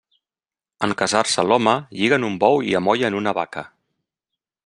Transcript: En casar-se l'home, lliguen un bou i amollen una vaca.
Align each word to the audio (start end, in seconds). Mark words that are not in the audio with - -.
En 0.87 0.95
casar-se 1.01 1.45
l'home, 1.49 1.75
lliguen 1.99 2.27
un 2.31 2.39
bou 2.45 2.59
i 2.71 2.75
amollen 2.81 3.21
una 3.23 3.35
vaca. 3.43 3.67